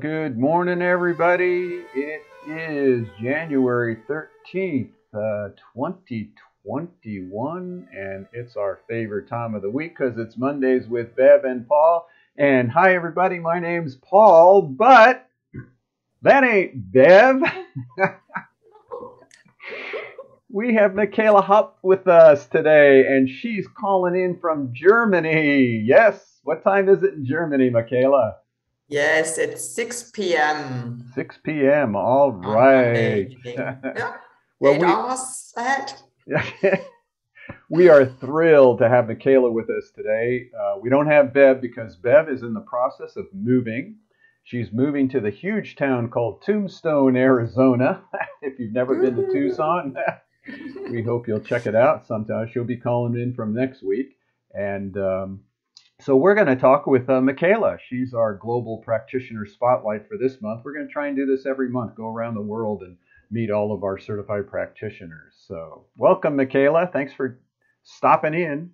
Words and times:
Good 0.00 0.36
morning, 0.36 0.82
everybody. 0.82 1.84
It 1.94 2.22
is 2.48 3.06
January 3.22 3.98
13th, 4.08 4.90
uh, 5.14 5.50
2021, 5.74 7.88
and 7.96 8.26
it's 8.32 8.56
our 8.56 8.80
favorite 8.88 9.28
time 9.28 9.54
of 9.54 9.62
the 9.62 9.70
week 9.70 9.96
because 9.96 10.18
it's 10.18 10.36
Mondays 10.36 10.88
with 10.88 11.14
Bev 11.14 11.44
and 11.44 11.68
Paul. 11.68 12.08
And 12.36 12.70
hi, 12.70 12.94
everybody, 12.94 13.38
my 13.38 13.60
name's 13.60 13.94
Paul, 13.94 14.62
but 14.62 15.28
that 16.22 16.42
ain't 16.42 16.92
Bev. 16.92 17.42
we 20.50 20.74
have 20.74 20.94
Michaela 20.94 21.42
Hupp 21.42 21.78
with 21.82 22.08
us 22.08 22.46
today, 22.46 23.06
and 23.06 23.28
she's 23.28 23.68
calling 23.68 24.14
in 24.14 24.38
from 24.40 24.72
Germany. 24.74 25.82
Yes, 25.86 26.40
what 26.42 26.64
time 26.64 26.88
is 26.88 27.04
it 27.04 27.14
in 27.14 27.24
Germany, 27.24 27.70
Michaela? 27.70 28.38
Yes, 28.88 29.36
it's 29.36 29.74
6 29.74 30.10
p.m. 30.12 31.10
6 31.14 31.38
p.m. 31.42 31.96
All 31.96 32.32
right. 32.32 33.28
yeah. 33.44 33.76
well, 34.60 34.74
Eight 34.74 34.80
we, 34.80 34.86
hours 34.86 35.52
ahead. 35.56 35.94
we 37.68 37.88
are 37.88 38.06
thrilled 38.06 38.78
to 38.78 38.88
have 38.88 39.08
Michaela 39.08 39.50
with 39.50 39.68
us 39.70 39.90
today. 39.94 40.50
Uh, 40.56 40.76
we 40.80 40.88
don't 40.88 41.08
have 41.08 41.34
Bev 41.34 41.60
because 41.60 41.96
Bev 41.96 42.28
is 42.28 42.42
in 42.42 42.54
the 42.54 42.60
process 42.60 43.16
of 43.16 43.26
moving. 43.32 43.96
She's 44.44 44.70
moving 44.72 45.08
to 45.08 45.18
the 45.18 45.30
huge 45.30 45.74
town 45.74 46.08
called 46.08 46.42
Tombstone, 46.42 47.16
Arizona. 47.16 48.02
if 48.42 48.60
you've 48.60 48.72
never 48.72 49.02
been 49.02 49.16
to 49.16 49.26
Tucson, 49.32 49.96
we 50.88 51.02
hope 51.02 51.26
you'll 51.26 51.40
check 51.40 51.66
it 51.66 51.74
out 51.74 52.06
sometime. 52.06 52.48
She'll 52.52 52.62
be 52.62 52.76
calling 52.76 53.20
in 53.20 53.34
from 53.34 53.52
next 53.52 53.82
week. 53.82 54.16
And 54.54 54.96
um, 54.96 55.40
so 56.00 56.14
we're 56.16 56.34
going 56.34 56.46
to 56.46 56.56
talk 56.56 56.86
with 56.86 57.08
uh, 57.08 57.20
Michaela. 57.20 57.78
She's 57.88 58.12
our 58.12 58.34
global 58.34 58.78
practitioner 58.78 59.46
spotlight 59.46 60.06
for 60.08 60.18
this 60.18 60.40
month. 60.42 60.62
We're 60.64 60.74
going 60.74 60.86
to 60.86 60.92
try 60.92 61.06
and 61.08 61.16
do 61.16 61.26
this 61.26 61.46
every 61.46 61.70
month, 61.70 61.94
go 61.96 62.08
around 62.08 62.34
the 62.34 62.42
world 62.42 62.82
and 62.82 62.96
meet 63.30 63.50
all 63.50 63.72
of 63.72 63.82
our 63.82 63.98
certified 63.98 64.46
practitioners. 64.48 65.34
So 65.46 65.86
welcome, 65.96 66.36
Michaela. 66.36 66.90
Thanks 66.92 67.12
for 67.12 67.40
stopping 67.82 68.34
in. 68.34 68.70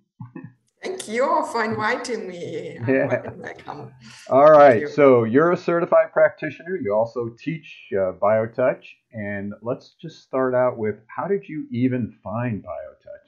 Thank 0.82 1.06
you 1.06 1.46
for 1.52 1.64
inviting 1.64 2.26
me. 2.26 2.78
Yeah. 2.88 3.30
Welcome. 3.36 3.94
All 4.28 4.50
right. 4.50 4.80
You. 4.80 4.88
So 4.88 5.22
you're 5.22 5.52
a 5.52 5.56
certified 5.56 6.12
practitioner. 6.12 6.76
You 6.82 6.92
also 6.92 7.30
teach 7.38 7.86
uh, 7.92 8.12
BioTouch. 8.20 8.82
And 9.12 9.52
let's 9.62 9.94
just 10.00 10.22
start 10.22 10.54
out 10.54 10.78
with 10.78 10.96
how 11.06 11.28
did 11.28 11.44
you 11.48 11.68
even 11.70 12.12
find 12.24 12.64
BioTouch? 12.64 13.21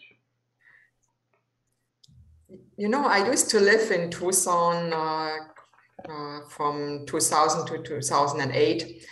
You 2.77 2.89
know, 2.89 3.07
I 3.07 3.27
used 3.27 3.51
to 3.51 3.61
live 3.61 3.91
in 3.91 4.11
Tucson 4.11 4.93
uh, 4.93 5.37
uh, 6.09 6.41
from 6.49 7.07
2000 7.07 7.67
to 7.67 7.83
2008. 7.83 9.07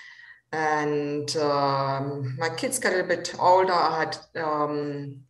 And 0.52 1.36
um, 1.36 2.36
my 2.38 2.50
kids 2.50 2.78
got 2.78 2.92
a 2.92 2.96
little 2.96 3.08
bit 3.08 3.34
older. 3.38 3.72
I 3.72 4.00
had 4.00 4.42
um, 4.42 5.20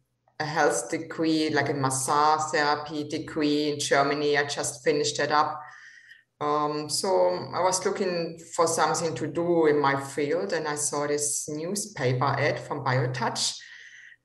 a 0.40 0.44
health 0.44 0.90
degree, 0.90 1.50
like 1.50 1.68
a 1.68 1.74
massage 1.74 2.50
therapy 2.52 3.08
degree 3.08 3.72
in 3.72 3.78
Germany. 3.78 4.36
I 4.36 4.44
just 4.44 4.82
finished 4.82 5.20
it 5.20 5.30
up. 5.30 5.60
Um, 6.40 6.88
so 6.88 7.08
I 7.54 7.60
was 7.60 7.84
looking 7.86 8.40
for 8.56 8.66
something 8.66 9.14
to 9.14 9.28
do 9.28 9.66
in 9.66 9.80
my 9.80 10.00
field, 10.00 10.52
and 10.52 10.66
I 10.66 10.74
saw 10.74 11.06
this 11.06 11.48
newspaper 11.48 12.24
ad 12.24 12.58
from 12.58 12.84
BioTouch 12.84 13.56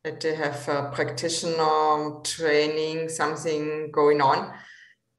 that 0.08 0.22
they 0.22 0.36
have 0.36 0.68
a 0.70 0.90
practitioner 0.94 2.22
training, 2.24 3.10
something 3.10 3.92
going 3.92 4.22
on. 4.22 4.54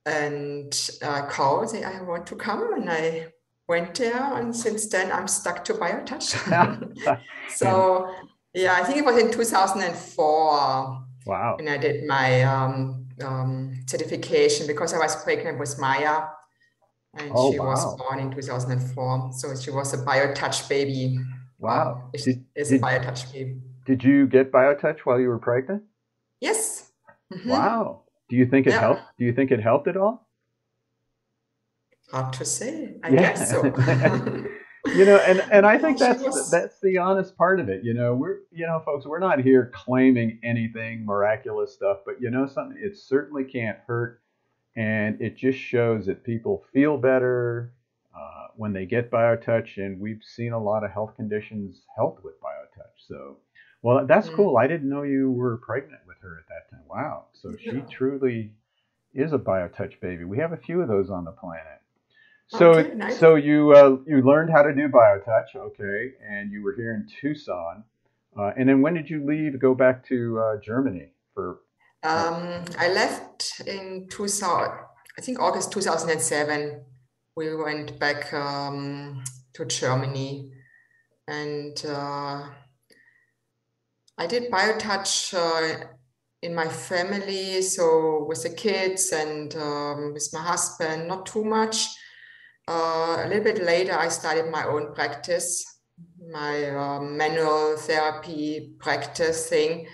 And 0.07 0.73
I 1.03 1.21
called, 1.29 1.69
say, 1.69 1.85
I 1.85 2.01
want 2.01 2.27
to 2.29 2.37
come. 2.37 2.73
And 2.73 2.89
I 2.91 3.27
went 3.69 3.95
there. 3.97 4.23
And 4.39 4.57
since 4.57 4.89
then, 4.89 5.13
I'm 5.13 5.29
stuck 5.29 5.63
to 5.67 5.75
BioTouch. 5.75 7.21
so, 7.51 8.15
yeah, 8.55 8.75
I 8.81 8.85
think 8.85 8.99
it 8.99 9.05
was 9.05 9.19
in 9.23 9.31
2004. 9.31 11.05
Wow. 11.27 11.57
And 11.59 11.69
I 11.69 11.77
did 11.77 12.07
my 12.07 12.43
um, 12.43 13.07
um, 13.23 13.75
certification 13.87 14.67
because 14.67 14.95
I 14.95 14.99
was 14.99 15.23
pregnant 15.23 15.59
with 15.59 15.79
Maya. 15.79 16.23
And 17.19 17.31
oh, 17.35 17.53
she 17.53 17.59
wow. 17.59 17.67
was 17.67 17.97
born 17.97 18.21
in 18.21 18.31
2004. 18.31 19.33
So 19.35 19.55
she 19.55 19.71
was 19.71 19.93
a 19.93 19.99
BioTouch 19.99 20.67
baby. 20.67 21.19
Wow. 21.59 22.05
Um, 22.05 22.11
did, 22.15 22.45
is 22.55 22.73
a 22.73 22.79
BioTouch 22.79 23.31
baby. 23.35 23.61
Did 23.89 24.05
you 24.05 24.27
get 24.27 24.53
BioTouch 24.53 24.99
while 25.05 25.19
you 25.19 25.29
were 25.29 25.39
pregnant? 25.39 25.83
Yes. 26.43 26.93
Mm-hmm. 27.33 27.49
Wow. 27.49 28.03
Do 28.29 28.37
you 28.37 28.45
think 28.45 28.67
it 28.67 28.75
yeah. 28.75 28.81
helped? 28.81 29.01
Do 29.19 29.25
you 29.25 29.33
think 29.33 29.51
it 29.51 29.63
helped 29.63 29.89
at 29.89 29.97
all? 29.97 30.29
Hard 32.13 32.35
to 32.35 32.45
say. 32.45 32.97
I 33.03 33.09
yeah. 33.09 33.17
guess 33.17 33.51
so. 33.51 33.63
you 34.95 35.07
know, 35.07 35.17
and 35.17 35.41
and 35.51 35.65
I 35.65 35.79
think 35.79 35.99
that's 35.99 36.51
that's 36.51 36.79
the 36.83 36.99
honest 36.99 37.35
part 37.39 37.61
of 37.61 37.71
it. 37.71 37.83
You 37.83 37.95
know, 37.95 38.13
we're 38.13 38.41
you 38.53 38.67
know, 38.67 38.83
folks, 38.85 39.07
we're 39.07 39.21
not 39.21 39.41
here 39.41 39.73
claiming 39.75 40.39
anything 40.43 41.07
miraculous 41.07 41.73
stuff, 41.73 42.01
but 42.05 42.21
you 42.21 42.29
know 42.29 42.47
something, 42.47 42.77
it 42.79 42.95
certainly 42.99 43.45
can't 43.45 43.79
hurt, 43.87 44.21
and 44.77 45.19
it 45.19 45.35
just 45.35 45.59
shows 45.59 46.05
that 46.05 46.25
people 46.25 46.63
feel 46.75 46.99
better 46.99 47.73
uh, 48.15 48.49
when 48.55 48.75
they 48.75 48.85
get 48.85 49.11
BioTouch, 49.11 49.79
and 49.79 49.99
we've 49.99 50.23
seen 50.23 50.53
a 50.53 50.63
lot 50.63 50.85
of 50.85 50.91
health 50.91 51.17
conditions 51.17 51.87
helped 51.97 52.23
with 52.23 52.35
BioTouch. 52.43 53.07
So 53.09 53.39
well, 53.83 54.07
that's 54.07 54.29
mm. 54.29 54.35
cool. 54.35 54.57
I 54.57 54.67
didn't 54.67 54.89
know 54.89 55.03
you 55.03 55.31
were 55.31 55.57
pregnant 55.59 56.01
with 56.07 56.17
her 56.23 56.39
at 56.39 56.49
that 56.49 56.71
time. 56.71 56.85
Wow. 56.89 57.27
So 57.33 57.51
yeah. 57.51 57.73
she 57.73 57.95
truly 57.95 58.53
is 59.15 59.33
a 59.33 59.39
BioTouch 59.39 60.01
baby. 60.01 60.25
We 60.25 60.39
have 60.39 60.53
a 60.53 60.57
few 60.57 60.81
of 60.83 60.89
those 60.89 61.11
on 61.11 61.25
the 61.25 61.33
planet. 61.33 61.81
So, 62.49 62.71
okay, 62.71 62.95
nice. 62.95 63.19
so 63.19 63.35
you 63.35 63.73
uh, 63.73 63.99
you 64.07 64.23
learned 64.23 64.51
how 64.51 64.63
to 64.63 64.75
do 64.75 64.89
BioTouch, 64.89 65.55
okay, 65.55 66.15
and 66.27 66.51
you 66.51 66.63
were 66.63 66.75
here 66.75 66.95
in 66.95 67.07
Tucson. 67.21 67.85
Uh, 68.39 68.53
and 68.57 68.69
then 68.69 68.81
when 68.81 68.95
did 68.95 69.11
you 69.11 69.25
leave? 69.27 69.61
Go 69.61 69.75
back 69.75 70.07
to 70.09 70.39
uh, 70.39 70.61
Germany 70.61 71.09
for? 71.35 71.61
Um, 72.03 72.65
I 72.79 72.89
left 72.89 73.61
in 73.67 74.09
2000. 74.11 74.73
I 75.19 75.21
think 75.21 75.41
August 75.41 75.73
2007. 75.73 76.81
We 77.37 77.55
went 77.55 77.99
back 77.99 78.33
um, 78.33 79.23
to 79.53 79.67
Germany, 79.67 80.51
and 81.27 81.85
uh, 81.87 82.49
I 84.19 84.27
did 84.27 84.51
biotouch 84.51 85.33
uh, 85.33 85.87
in 86.43 86.55
my 86.55 86.69
family, 86.69 87.63
so 87.63 88.25
with 88.29 88.43
the 88.43 88.51
kids 88.51 89.13
and 89.13 89.55
um, 89.55 90.13
with 90.13 90.29
my 90.33 90.43
husband, 90.43 91.07
not 91.07 91.25
too 91.27 91.45
much. 91.45 91.87
Uh, 92.67 93.23
a 93.25 93.29
little 93.29 93.45
bit 93.45 93.65
later, 93.65 93.97
I 93.97 94.09
started 94.09 94.51
my 94.51 94.65
own 94.65 94.93
practice, 94.93 95.65
my 96.31 96.69
uh, 96.69 97.01
manual 97.01 97.77
therapy 97.77 98.75
practice 98.81 99.49
thing, 99.49 99.87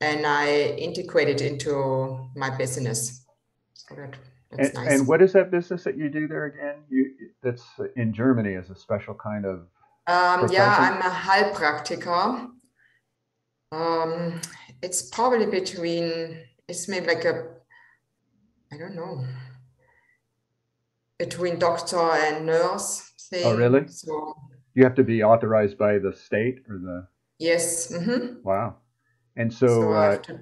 and 0.00 0.24
I 0.24 0.76
integrated 0.78 1.40
into 1.40 2.30
my 2.36 2.56
business. 2.56 3.26
So 3.74 3.96
that, 3.96 4.14
and, 4.52 4.74
nice. 4.74 4.92
and, 4.92 5.08
what 5.08 5.20
is 5.20 5.32
that 5.32 5.50
business 5.50 5.82
that 5.82 5.98
you 5.98 6.08
do 6.08 6.28
there 6.28 6.46
again? 6.46 6.76
You 6.88 7.10
that's 7.42 7.64
in 7.96 8.14
Germany 8.14 8.54
as 8.54 8.70
a 8.70 8.76
special 8.76 9.14
kind 9.14 9.44
of. 9.44 9.66
Um, 10.06 10.48
yeah, 10.50 10.76
I'm 10.78 11.00
a 11.00 11.14
Heilpraktiker. 11.14 12.50
Um, 13.74 14.40
it's 14.82 15.02
probably 15.02 15.46
between, 15.46 16.38
it's 16.68 16.88
maybe 16.88 17.06
like 17.06 17.24
a, 17.24 17.48
I 18.72 18.76
don't 18.76 18.94
know, 18.94 19.24
between 21.18 21.58
doctor 21.58 21.98
and 21.98 22.46
nurse 22.46 23.12
thing. 23.30 23.44
Oh, 23.44 23.56
really? 23.56 23.88
So 23.88 24.36
you 24.74 24.84
have 24.84 24.94
to 24.94 25.04
be 25.04 25.22
authorized 25.22 25.76
by 25.76 25.98
the 25.98 26.12
state 26.12 26.60
or 26.68 26.78
the. 26.78 27.08
Yes. 27.38 27.92
Mm-hmm. 27.92 28.42
Wow. 28.44 28.76
And 29.36 29.52
so, 29.52 29.66
so 29.66 29.92
uh, 29.92 30.10
have 30.12 30.22
to, 30.22 30.40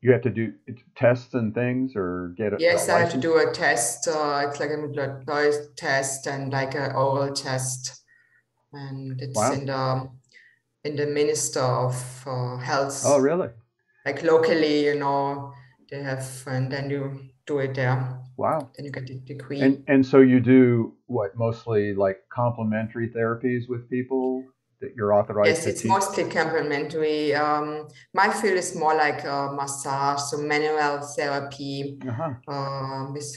you 0.00 0.12
have 0.12 0.22
to 0.22 0.30
do 0.30 0.54
tests 0.96 1.34
and 1.34 1.54
things 1.54 1.92
or 1.94 2.34
get 2.36 2.54
a 2.54 2.56
Yes, 2.58 2.88
a 2.88 2.94
I 2.94 3.00
have 3.00 3.12
to 3.12 3.18
do 3.18 3.36
a 3.36 3.52
test. 3.52 4.08
Uh, 4.08 4.46
it's 4.48 4.58
like 4.58 4.70
a 4.70 5.22
blood 5.26 5.54
test 5.76 6.26
and 6.26 6.50
like 6.52 6.74
an 6.74 6.92
oral 6.92 7.34
test. 7.34 8.02
And 8.72 9.20
it's 9.20 9.36
wow. 9.36 9.52
in 9.52 9.66
the 9.66 10.08
in 10.84 10.96
the 10.96 11.06
Minister 11.06 11.60
of 11.60 12.24
uh, 12.26 12.56
Health. 12.58 13.02
Oh, 13.06 13.18
really? 13.18 13.48
Like 14.04 14.22
locally, 14.22 14.84
you 14.84 14.98
know, 14.98 15.52
they 15.90 16.02
have, 16.02 16.26
and 16.46 16.70
then 16.70 16.90
you 16.90 17.20
do 17.46 17.58
it 17.58 17.74
there. 17.74 18.20
Wow. 18.36 18.70
And 18.76 18.86
you 18.86 18.92
get 18.92 19.06
the 19.06 19.14
degree. 19.14 19.60
And 19.60 19.84
and 19.86 20.04
so 20.04 20.20
you 20.20 20.40
do 20.40 20.94
what 21.06 21.36
mostly 21.36 21.94
like 21.94 22.18
complementary 22.28 23.08
therapies 23.08 23.68
with 23.68 23.88
people 23.88 24.44
that 24.80 24.94
you're 24.96 25.14
authorized. 25.14 25.48
Yes, 25.48 25.66
it's 25.66 25.82
teach? 25.82 25.88
mostly 25.88 26.24
complementary. 26.24 27.34
Um, 27.34 27.88
my 28.12 28.28
field 28.28 28.58
is 28.58 28.76
more 28.76 28.94
like 28.94 29.24
uh, 29.24 29.52
massage, 29.52 30.20
so 30.20 30.38
manual 30.38 31.00
therapy 31.16 31.98
uh-huh. 32.06 32.32
uh, 32.48 33.12
with 33.12 33.30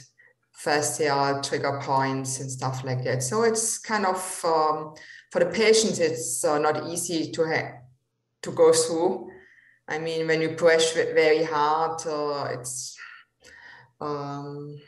fascial 0.63 1.47
trigger 1.47 1.79
points 1.81 2.39
and 2.39 2.51
stuff 2.51 2.83
like 2.83 3.03
that. 3.03 3.23
So 3.23 3.43
it's 3.43 3.77
kind 3.77 4.05
of 4.05 4.41
um, 4.43 4.95
for 5.31 5.39
the 5.39 5.47
patients, 5.47 5.99
it's 5.99 6.43
uh, 6.43 6.57
not 6.57 6.87
easy 6.87 7.31
to 7.31 7.45
ha- 7.45 7.79
to 8.41 8.51
go 8.51 8.71
through. 8.73 9.29
I 9.87 9.99
mean, 9.99 10.27
when 10.27 10.41
you 10.41 10.49
push 10.49 10.93
very 10.93 11.43
hard, 11.43 12.05
uh, 12.05 12.49
it's 12.51 12.97
um, 14.01 14.79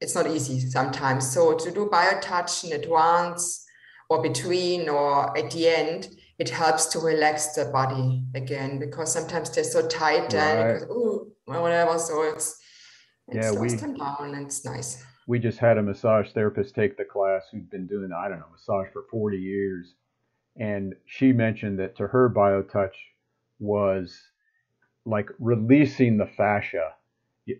it's 0.00 0.14
not 0.14 0.26
easy 0.26 0.60
sometimes. 0.60 1.32
So 1.32 1.56
to 1.56 1.70
do 1.70 1.86
biotouch 1.86 2.64
in 2.64 2.72
advance 2.72 3.64
or 4.10 4.22
between 4.22 4.88
or 4.88 5.36
at 5.36 5.50
the 5.50 5.68
end, 5.68 6.08
it 6.38 6.50
helps 6.50 6.86
to 6.86 6.98
relax 6.98 7.54
the 7.54 7.66
body 7.66 8.24
again 8.34 8.78
because 8.78 9.12
sometimes 9.12 9.50
they're 9.50 9.64
so 9.64 9.86
tight 9.86 10.32
right. 10.32 10.34
and 10.34 10.82
ooh, 10.90 11.32
whatever. 11.46 11.98
So 11.98 12.22
it's, 12.22 12.60
it 13.28 13.36
yeah, 13.36 13.52
we, 13.52 13.68
and 13.70 14.46
it's 14.46 14.64
nice. 14.64 15.04
We 15.26 15.38
just 15.38 15.58
had 15.58 15.78
a 15.78 15.82
massage 15.82 16.30
therapist 16.32 16.74
take 16.74 16.96
the 16.96 17.04
class 17.04 17.44
who'd 17.50 17.70
been 17.70 17.86
doing, 17.86 18.10
I 18.12 18.28
don't 18.28 18.40
know, 18.40 18.46
massage 18.52 18.92
for 18.92 19.04
40 19.10 19.38
years. 19.38 19.94
And 20.56 20.94
she 21.06 21.32
mentioned 21.32 21.78
that 21.78 21.96
to 21.96 22.06
her, 22.06 22.30
BioTouch 22.30 22.92
was 23.58 24.20
like 25.04 25.28
releasing 25.38 26.16
the 26.16 26.26
fascia 26.26 26.92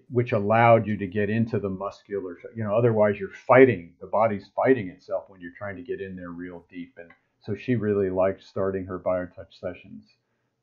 which 0.08 0.32
allowed 0.32 0.87
you 0.87 0.96
to 0.96 1.06
get 1.06 1.28
into 1.28 1.58
the 1.58 1.69
muscular 1.69 2.38
you 2.56 2.64
know 2.64 2.75
otherwise 2.75 3.19
you're 3.19 3.28
fighting 3.46 3.93
the 4.00 4.06
body's 4.06 4.49
fighting 4.56 4.88
itself 4.88 5.25
when 5.28 5.40
you're 5.40 5.52
trying 5.56 5.76
to 5.76 5.82
get 5.82 6.00
in 6.00 6.17
there 6.17 6.31
real 6.31 6.64
deep 6.70 6.94
and 6.99 7.10
so 7.43 7.55
she 7.55 7.76
really 7.76 8.08
liked 8.08 8.43
starting 8.43 8.87
her 8.87 8.99
biotouch 8.99 9.60
sessions 9.60 10.05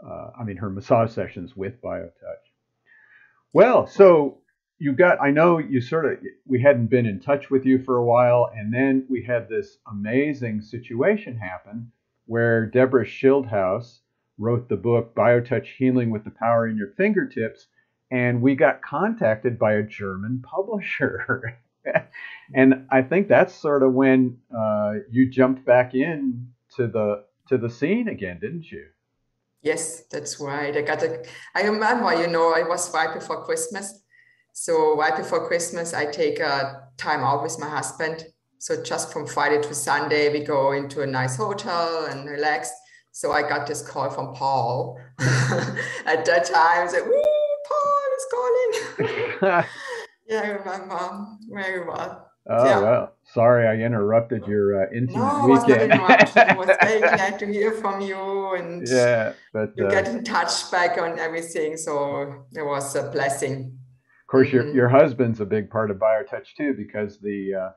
uh, 0.04 0.32
i 0.40 0.44
mean 0.44 0.58
her 0.58 0.70
massage 0.70 1.12
sessions 1.12 1.56
with 1.56 1.80
biotouch 1.82 2.50
well 3.54 3.86
so 3.86 4.40
you 4.82 4.94
got 4.94 5.22
i 5.22 5.30
know 5.30 5.58
you 5.58 5.80
sort 5.80 6.06
of 6.06 6.18
we 6.46 6.62
hadn't 6.62 6.88
been 6.88 7.06
in 7.06 7.20
touch 7.20 7.50
with 7.50 7.66
you 7.66 7.82
for 7.84 7.98
a 7.98 8.06
while 8.06 8.50
and 8.56 8.74
then 8.74 9.06
we 9.10 9.24
had 9.24 9.48
this 9.48 9.78
amazing 9.92 10.62
situation 10.62 11.38
happen 11.38 11.92
where 12.26 12.66
deborah 12.66 13.06
schildhouse 13.06 14.00
wrote 14.38 14.68
the 14.70 14.76
book 14.76 15.14
biotouch 15.14 15.68
healing 15.78 16.10
with 16.10 16.24
the 16.24 16.32
power 16.32 16.68
in 16.68 16.78
your 16.78 16.94
fingertips 16.98 17.68
and 18.12 18.42
we 18.42 18.56
got 18.56 18.82
contacted 18.82 19.58
by 19.58 19.74
a 19.74 19.84
German 19.84 20.42
publisher. 20.44 21.58
and 22.54 22.86
I 22.92 23.02
think 23.02 23.28
that's 23.28 23.56
sort 23.56 23.82
of 23.82 23.94
when 23.94 24.38
uh, 24.56 24.96
you 25.10 25.30
jumped 25.30 25.66
back 25.66 25.96
in 25.96 26.50
to 26.76 26.88
the 26.88 27.24
to 27.48 27.58
the 27.58 27.70
scene 27.70 28.08
again, 28.08 28.40
didn't 28.40 28.72
you? 28.72 28.86
Yes, 29.64 30.04
that's 30.12 30.40
right. 30.40 30.76
I 30.76 30.82
got 30.82 31.02
a. 31.02 31.26
I 31.56 31.64
remember, 31.64 32.14
you 32.22 32.28
know, 32.28 32.54
I 32.54 32.64
was 32.68 32.94
right 32.94 33.14
before 33.14 33.44
Christmas. 33.44 34.04
So 34.54 34.98
right 34.98 35.16
before 35.16 35.48
Christmas, 35.48 35.94
I 35.94 36.06
take 36.06 36.40
a 36.40 36.88
time 36.98 37.22
out 37.22 37.44
with 37.44 37.60
my 37.60 37.70
husband. 37.70 38.26
So 38.60 38.82
just 38.84 39.12
from 39.12 39.26
Friday 39.26 39.62
to 39.62 39.74
Sunday, 39.74 40.32
we 40.32 40.44
go 40.44 40.74
into 40.74 41.02
a 41.02 41.08
nice 41.08 41.38
hotel 41.38 42.06
and 42.06 42.30
relax. 42.30 42.72
So 43.12 43.32
I 43.32 43.42
got 43.42 43.68
this 43.68 43.82
call 43.82 44.10
from 44.10 44.34
Paul 44.34 45.00
at 45.20 46.26
that 46.26 46.46
time. 46.46 46.88
Said, 46.90 47.04
"Woo, 47.06 47.24
Paul 47.68 48.02
is 48.18 48.26
calling. 48.32 49.30
yeah, 50.28 50.42
I 50.42 50.48
remember 50.50 51.28
very 51.50 51.86
well. 51.86 52.32
Oh 52.50 52.66
yeah. 52.66 52.80
well, 52.80 53.14
sorry 53.34 53.68
I 53.68 53.86
interrupted 53.86 54.48
your 54.48 54.84
uh, 54.84 54.88
intimate 54.92 55.20
no, 55.20 55.48
weekend. 55.48 55.90
No, 55.90 56.08
it 56.08 56.22
was 56.22 56.36
not 56.36 56.50
I 56.50 56.56
was 56.56 56.70
very 56.82 57.00
glad 57.18 57.40
to 57.40 57.46
hear 57.46 57.72
from 57.72 58.02
you, 58.02 58.56
and 58.56 58.88
yeah, 58.88 59.34
but 59.54 59.74
you 59.76 59.86
uh, 59.86 59.92
get 59.92 60.08
in 60.08 60.24
touch 60.24 60.72
back 60.72 60.98
on 60.98 61.20
everything. 61.20 61.78
So 61.78 62.46
it 62.54 62.64
was 62.64 62.96
a 62.96 63.12
blessing. 63.12 63.78
Of 64.32 64.34
course, 64.34 64.48
mm-hmm. 64.48 64.56
your 64.56 64.76
your 64.76 64.88
husband's 64.88 65.42
a 65.42 65.46
big 65.46 65.70
part 65.70 65.92
of 65.92 65.98
BioTouch 65.98 66.56
too, 66.56 66.74
because 66.74 67.20
the 67.20 67.54
uh, 67.54 67.70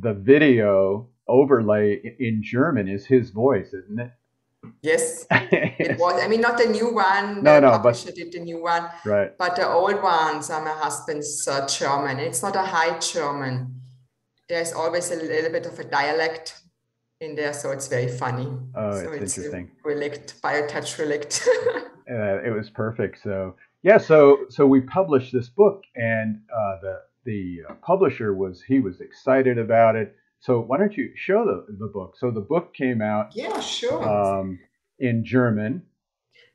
the 0.00 0.12
video 0.12 1.08
overlay 1.26 2.14
in 2.18 2.42
German 2.42 2.88
is 2.88 3.06
his 3.06 3.30
voice, 3.30 3.72
isn't 3.72 3.98
it? 3.98 4.10
Yes, 4.82 5.26
it 5.30 5.98
was. 6.02 6.22
I 6.22 6.28
mean, 6.28 6.42
not 6.42 6.58
the 6.58 6.66
new 6.66 6.92
one. 6.92 7.42
No, 7.42 7.58
no, 7.58 7.70
publisher 7.70 8.08
but, 8.08 8.16
did 8.16 8.32
the 8.32 8.40
new 8.40 8.60
one. 8.60 8.86
Right. 9.06 9.32
But 9.38 9.56
the 9.56 9.66
old 9.66 10.02
ones 10.02 10.50
are 10.50 10.62
my 10.62 10.72
husband's 10.72 11.48
uh, 11.48 11.66
German. 11.66 12.18
It's 12.18 12.42
not 12.42 12.54
a 12.54 12.66
high 12.76 12.98
German. 12.98 13.80
There's 14.46 14.74
always 14.74 15.10
a 15.10 15.16
little 15.16 15.50
bit 15.50 15.64
of 15.64 15.78
a 15.78 15.84
dialect 15.84 16.60
in 17.22 17.34
there, 17.34 17.54
so 17.54 17.70
it's 17.70 17.88
very 17.88 18.08
funny. 18.08 18.52
Oh, 18.74 18.92
so 18.92 19.10
it's, 19.12 19.22
it's 19.22 19.38
interesting. 19.38 19.70
Relict, 19.82 20.34
biotouch 20.42 20.98
relict. 20.98 21.48
uh, 22.10 22.42
it 22.44 22.54
was 22.54 22.68
perfect. 22.68 23.22
So 23.22 23.56
yeah, 23.84 23.98
so 23.98 24.46
so 24.48 24.66
we 24.66 24.80
published 24.80 25.32
this 25.32 25.48
book, 25.48 25.84
and 25.94 26.40
uh, 26.52 26.80
the 26.82 27.00
the 27.24 27.58
uh, 27.68 27.74
publisher 27.82 28.34
was 28.34 28.62
he 28.62 28.80
was 28.80 29.00
excited 29.00 29.58
about 29.58 29.94
it 29.94 30.16
so 30.44 30.60
why 30.60 30.76
don't 30.76 30.94
you 30.94 31.10
show 31.14 31.46
the, 31.46 31.72
the 31.72 31.86
book? 31.86 32.16
So 32.18 32.30
the 32.30 32.42
book 32.42 32.74
came 32.74 33.00
out. 33.00 33.34
Yeah, 33.34 33.60
sure. 33.60 34.02
Um, 34.06 34.58
in 34.98 35.24
German. 35.24 35.84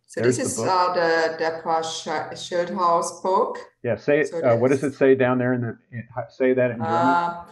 So 0.05 0.21
There's 0.21 0.37
this 0.37 0.51
is 0.51 0.57
the, 0.57 0.63
uh, 0.63 0.93
the 0.93 1.37
Deborah 1.39 1.81
Schildhouse 1.81 3.23
book. 3.23 3.57
Yeah, 3.83 3.95
say 3.95 4.23
so 4.25 4.41
uh, 4.45 4.55
what 4.57 4.69
does 4.69 4.83
it 4.83 4.93
say 4.93 5.15
down 5.15 5.39
there 5.39 5.53
in 5.53 5.61
the 5.61 5.77
in, 5.91 6.07
say 6.29 6.53
that 6.53 6.69
in 6.69 6.77
German? 6.77 6.93
Uh, 6.93 7.45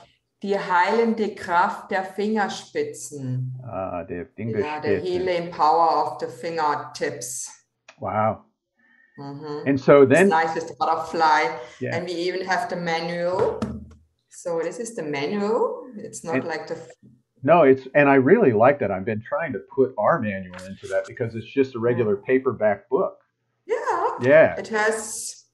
die 0.44 0.60
heilende 0.60 1.36
Kraft 1.36 1.90
der 1.90 2.04
Fingerspitzen. 2.04 3.54
Ah, 3.66 4.04
der 4.04 4.28
Fingerspitzen. 4.38 4.64
Yeah, 4.64 4.80
the 4.80 5.00
healing 5.00 5.52
power 5.52 6.06
of 6.06 6.20
the 6.20 6.28
fingertips. 6.28 7.50
Wow. 8.00 8.44
Mm-hmm. 9.20 9.68
And 9.68 9.80
so 9.80 10.06
then, 10.06 10.24
it's 10.24 10.30
nice 10.30 10.56
with 10.56 10.68
the 10.68 10.76
butterfly, 10.80 11.58
yeah. 11.80 11.96
and 11.96 12.06
we 12.06 12.14
even 12.14 12.46
have 12.46 12.70
the 12.70 12.76
manual. 12.76 13.60
So 14.30 14.60
this 14.64 14.80
is 14.80 14.96
the 14.96 15.04
manual. 15.04 15.90
It's 15.98 16.24
not 16.24 16.46
like 16.46 16.68
the. 16.68 16.78
No, 17.44 17.64
it's 17.64 17.88
and 17.96 18.08
I 18.10 18.16
really 18.16 18.54
like 18.54 18.80
that. 18.80 18.92
I've 18.92 19.06
been 19.06 19.22
trying 19.22 19.54
to 19.54 19.60
put 19.76 19.94
our 19.98 20.20
manual 20.20 20.62
into 20.66 20.88
that 20.88 21.06
because 21.08 21.34
it's 21.36 21.48
just 21.48 21.76
a 21.76 21.80
regular 21.80 22.18
paperback 22.18 22.90
book. 22.90 23.18
Yeah. 23.66 24.18
Yeah. 24.22 24.56
It 24.58 24.68
has 24.68 25.46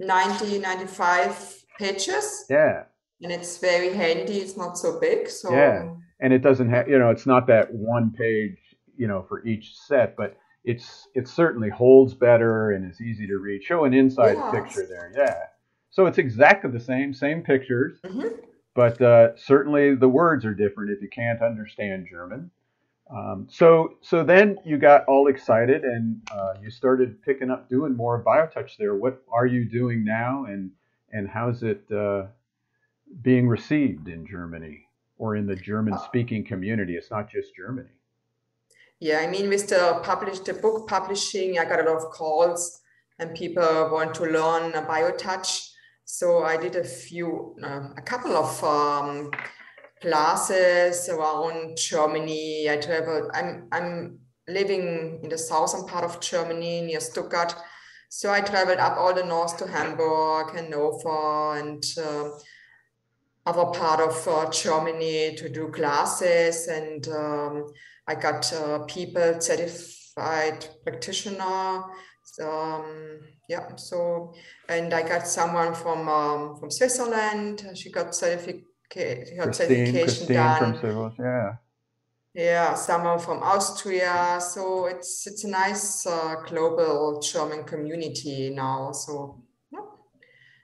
90, 0.00 0.58
95 0.58 1.64
pages. 1.78 2.46
Yeah. 2.48 2.84
And 3.22 3.30
it's 3.30 3.58
very 3.58 3.92
handy. 3.92 4.38
It's 4.38 4.56
not 4.56 4.78
so 4.78 4.98
big. 4.98 5.28
So 5.28 5.52
yeah. 5.52 5.94
And 6.20 6.32
it 6.32 6.42
doesn't 6.42 6.70
have 6.70 6.88
you 6.88 6.98
know 6.98 7.10
it's 7.10 7.26
not 7.26 7.46
that 7.46 7.72
one 7.72 8.12
page 8.12 8.56
you 8.96 9.06
know 9.06 9.24
for 9.28 9.46
each 9.46 9.76
set, 9.76 10.16
but 10.16 10.36
it's 10.64 11.08
it 11.14 11.26
certainly 11.28 11.70
holds 11.70 12.14
better 12.14 12.72
and 12.72 12.84
it's 12.84 13.00
easy 13.00 13.26
to 13.26 13.38
read. 13.38 13.62
Show 13.62 13.84
an 13.84 13.94
inside 13.94 14.36
yes. 14.36 14.54
picture 14.54 14.86
there. 14.86 15.12
Yeah. 15.16 15.44
So 15.90 16.06
it's 16.06 16.18
exactly 16.18 16.70
the 16.70 16.80
same, 16.80 17.12
same 17.12 17.42
pictures, 17.42 17.98
mm-hmm. 18.04 18.28
but 18.74 19.00
uh, 19.02 19.36
certainly 19.36 19.96
the 19.96 20.08
words 20.08 20.44
are 20.44 20.54
different 20.54 20.90
if 20.90 21.02
you 21.02 21.08
can't 21.08 21.42
understand 21.42 22.06
German. 22.08 22.50
Um, 23.12 23.48
so, 23.50 23.96
so 24.00 24.22
then 24.22 24.58
you 24.64 24.78
got 24.78 25.04
all 25.06 25.26
excited 25.26 25.82
and 25.82 26.22
uh, 26.32 26.54
you 26.62 26.70
started 26.70 27.20
picking 27.22 27.50
up 27.50 27.68
doing 27.68 27.96
more 27.96 28.22
biotouch 28.22 28.76
there. 28.78 28.94
What 28.94 29.20
are 29.32 29.46
you 29.46 29.64
doing 29.64 30.04
now, 30.04 30.44
and 30.44 30.70
and 31.12 31.28
how's 31.28 31.64
it 31.64 31.82
uh, 31.90 32.26
being 33.20 33.48
received 33.48 34.06
in 34.06 34.24
Germany 34.24 34.86
or 35.18 35.34
in 35.34 35.44
the 35.44 35.56
German-speaking 35.56 36.44
community? 36.44 36.94
It's 36.94 37.10
not 37.10 37.28
just 37.28 37.56
Germany. 37.56 37.88
Yeah, 39.00 39.18
I 39.18 39.26
mean, 39.26 39.48
with 39.48 39.68
the 39.68 40.00
published 40.04 40.44
the 40.44 40.54
book 40.54 40.86
publishing, 40.86 41.58
I 41.58 41.64
got 41.64 41.80
a 41.80 41.90
lot 41.90 42.04
of 42.04 42.10
calls 42.10 42.80
and 43.18 43.34
people 43.34 43.90
want 43.90 44.14
to 44.14 44.24
learn 44.24 44.72
biotouch 44.72 45.70
so 46.12 46.42
I 46.42 46.56
did 46.56 46.74
a 46.74 46.82
few, 46.82 47.54
uh, 47.62 47.90
a 47.96 48.02
couple 48.02 48.36
of 48.36 48.64
um, 48.64 49.30
classes 50.02 51.08
around 51.08 51.76
Germany. 51.76 52.68
I 52.68 52.78
traveled. 52.78 53.30
I'm 53.32 53.68
I'm 53.70 54.18
living 54.48 55.20
in 55.22 55.28
the 55.28 55.38
southern 55.38 55.86
part 55.86 56.04
of 56.04 56.20
Germany 56.20 56.80
near 56.80 56.98
Stuttgart. 56.98 57.54
So 58.08 58.32
I 58.32 58.40
traveled 58.40 58.80
up 58.80 58.96
all 58.98 59.14
the 59.14 59.22
north 59.22 59.56
to 59.58 59.68
Hamburg, 59.68 60.56
Hanover, 60.56 61.58
and 61.58 61.84
uh, 61.96 62.30
other 63.46 63.66
part 63.66 64.00
of 64.00 64.26
uh, 64.26 64.50
Germany 64.50 65.36
to 65.36 65.48
do 65.48 65.68
classes. 65.68 66.66
And 66.66 67.06
um, 67.06 67.66
I 68.10 68.14
got 68.14 68.52
uh, 68.52 68.80
people 68.94 69.40
certified 69.40 70.66
practitioner 70.84 71.84
um, 72.38 73.20
yeah, 73.48 73.74
so 73.76 74.34
and 74.68 74.92
I 74.94 75.02
got 75.02 75.26
someone 75.26 75.74
from 75.74 76.08
um, 76.08 76.56
from 76.56 76.70
Switzerland. 76.70 77.66
She 77.74 77.90
got 77.90 78.14
certificate, 78.14 78.64
Christine, 78.90 79.52
certification 79.52 80.02
Christine 80.02 80.36
done. 80.36 80.78
From 80.78 81.14
yeah. 81.18 81.54
Yeah, 82.32 82.74
someone 82.74 83.18
from 83.18 83.42
Austria. 83.42 84.38
So 84.40 84.86
it's 84.86 85.26
it's 85.26 85.44
a 85.44 85.48
nice 85.48 86.06
uh, 86.06 86.36
global 86.46 87.20
German 87.20 87.64
community 87.64 88.50
now. 88.50 88.92
So 88.92 89.42
yeah, 89.72 89.80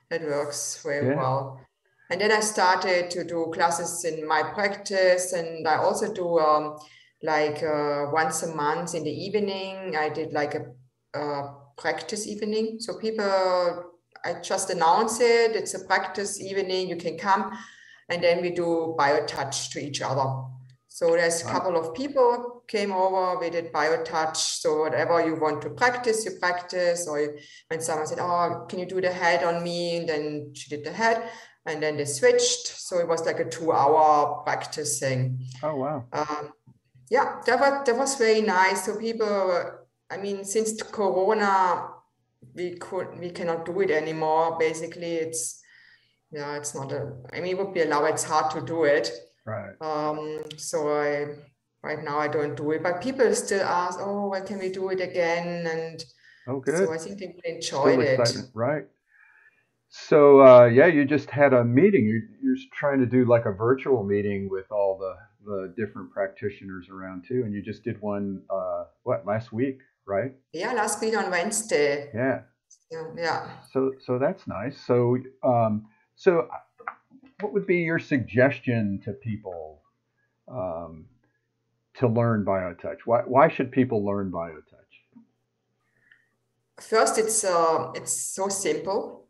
it 0.09 0.21
works 0.21 0.81
very 0.81 1.07
yeah. 1.07 1.15
well. 1.15 1.61
And 2.09 2.21
then 2.21 2.31
I 2.31 2.39
started 2.39 3.11
to 3.11 3.25
do 3.25 3.51
classes 3.53 4.05
in 4.05 4.25
my 4.25 4.41
practice, 4.41 5.33
and 5.33 5.67
I 5.67 5.75
also 5.75 6.13
do 6.13 6.39
um, 6.39 6.77
like 7.23 7.63
uh, 7.63 8.07
once 8.11 8.43
a 8.43 8.55
month 8.55 8.95
in 8.95 9.03
the 9.03 9.11
evening. 9.11 9.95
I 9.95 10.09
did 10.09 10.33
like 10.33 10.55
a 10.55 11.17
uh, 11.17 11.53
practice 11.77 12.27
evening. 12.27 12.77
So 12.79 12.97
people, 12.97 13.91
I 14.25 14.33
just 14.41 14.69
announce 14.69 15.19
it. 15.19 15.55
It's 15.55 15.73
a 15.73 15.85
practice 15.85 16.41
evening. 16.41 16.89
You 16.89 16.97
can 16.97 17.17
come, 17.17 17.57
and 18.09 18.23
then 18.23 18.41
we 18.41 18.51
do 18.51 18.95
biotouch 18.97 19.71
to 19.71 19.79
each 19.79 20.01
other. 20.01 20.43
So 20.89 21.11
there's 21.11 21.41
a 21.41 21.45
couple 21.45 21.77
of 21.77 21.93
people 21.93 22.63
came 22.67 22.91
over. 22.91 23.39
We 23.39 23.51
did 23.51 23.71
biotouch. 23.71 24.37
So 24.37 24.79
whatever 24.81 25.23
you 25.25 25.35
want 25.35 25.61
to 25.61 25.69
practice, 25.69 26.25
you 26.25 26.31
practice. 26.39 27.07
Or 27.07 27.35
when 27.67 27.81
someone 27.81 28.07
said, 28.07 28.19
"Oh, 28.19 28.65
can 28.67 28.79
you 28.79 28.85
do 28.85 29.01
the 29.01 29.11
head 29.11 29.43
on 29.43 29.63
me?" 29.63 29.97
And 29.97 30.09
then 30.09 30.51
she 30.55 30.69
did 30.69 30.83
the 30.85 30.91
head. 30.91 31.29
and 31.67 31.83
then 31.83 31.97
they 31.97 32.05
switched. 32.05 32.67
So 32.67 32.97
it 32.99 33.07
was 33.07 33.25
like 33.25 33.39
a 33.39 33.49
two-hour 33.49 34.43
practice 34.45 34.99
thing. 34.99 35.45
Oh 35.61 35.75
wow! 35.75 36.05
Um, 36.13 36.51
yeah, 37.09 37.41
that 37.45 37.59
was 37.59 37.85
that 37.85 37.97
was 37.97 38.15
very 38.15 38.41
nice. 38.41 38.85
So 38.85 38.97
people, 38.97 39.71
I 40.09 40.17
mean, 40.17 40.43
since 40.43 40.81
Corona, 40.81 41.89
we 42.53 42.75
could 42.75 43.19
we 43.19 43.29
cannot 43.31 43.65
do 43.65 43.79
it 43.81 43.91
anymore. 43.91 44.57
Basically, 44.59 45.15
it's 45.15 45.61
yeah, 46.31 46.57
it's 46.57 46.75
not 46.75 46.91
a. 46.91 47.13
I 47.33 47.39
mean, 47.39 47.55
it 47.55 47.57
would 47.57 47.73
be 47.73 47.81
allowed. 47.81 48.05
It's 48.05 48.23
hard 48.23 48.51
to 48.51 48.61
do 48.61 48.83
it. 48.83 49.11
Right. 49.45 49.75
Um. 49.79 50.43
So 50.57 50.89
I 50.89 51.35
right 51.83 52.03
now 52.03 52.19
I 52.19 52.27
don't 52.27 52.55
do 52.55 52.71
it, 52.71 52.83
but 52.83 53.01
people 53.01 53.33
still 53.33 53.63
ask, 53.63 53.99
oh, 54.01 54.29
when 54.29 54.45
can 54.45 54.59
we 54.59 54.69
do 54.69 54.89
it 54.89 54.99
again? 54.99 55.65
And 55.67 56.03
oh, 56.47 56.59
good. 56.59 56.87
So 56.87 56.93
I 56.93 56.97
think 56.97 57.17
people 57.19 57.39
enjoyed 57.45 57.99
it. 57.99 58.19
Right. 58.53 58.85
So 59.89 60.41
uh, 60.41 60.65
yeah, 60.65 60.87
you 60.87 61.05
just 61.05 61.29
had 61.29 61.53
a 61.53 61.63
meeting. 61.63 62.05
You're, 62.05 62.27
you're 62.43 62.61
trying 62.73 62.99
to 62.99 63.05
do 63.05 63.23
like 63.25 63.45
a 63.45 63.51
virtual 63.51 64.03
meeting 64.03 64.49
with 64.49 64.69
all 64.71 64.97
the 64.97 65.15
the 65.47 65.73
different 65.77 66.11
practitioners 66.11 66.89
around 66.89 67.23
too, 67.27 67.43
and 67.45 67.53
you 67.53 67.61
just 67.61 67.83
did 67.83 67.99
one 68.01 68.41
uh, 68.49 68.83
what 69.03 69.25
last 69.25 69.51
week, 69.51 69.79
right? 70.05 70.33
Yeah, 70.53 70.73
last 70.73 71.01
week 71.01 71.17
on 71.17 71.31
Wednesday. 71.31 72.09
Yeah. 72.13 72.41
So, 72.91 73.13
yeah. 73.17 73.49
So 73.71 73.93
so 74.05 74.19
that's 74.19 74.45
nice. 74.47 74.77
So 74.85 75.17
um, 75.43 75.87
so 76.15 76.47
what 77.39 77.53
would 77.53 77.65
be 77.65 77.77
your 77.77 77.99
suggestion 77.99 78.99
to 79.05 79.13
people 79.13 79.81
um, 80.47 81.05
to 81.95 82.07
learn 82.07 82.45
BioTouch? 82.45 82.99
Why 83.05 83.21
why 83.21 83.47
should 83.47 83.71
people 83.71 84.05
learn 84.05 84.31
BioTouch? 84.31 85.23
First, 86.81 87.17
it's 87.17 87.43
uh, 87.43 87.91
it's 87.95 88.11
so 88.11 88.49
simple 88.49 89.27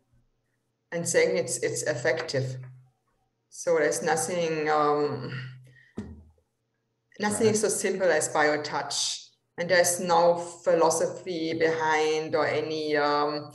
and 0.90 1.08
saying 1.08 1.36
it's 1.36 1.58
it's 1.58 1.82
effective. 1.82 2.56
So 3.50 3.76
there's 3.76 4.02
nothing 4.02 4.68
um, 4.68 5.32
nothing 7.18 7.48
right. 7.48 7.56
so 7.56 7.68
simple 7.68 8.08
as 8.08 8.28
BioTouch, 8.28 9.28
and 9.58 9.68
there's 9.68 10.00
no 10.00 10.36
philosophy 10.36 11.54
behind 11.54 12.34
or 12.34 12.46
any 12.46 12.96
um, 12.96 13.52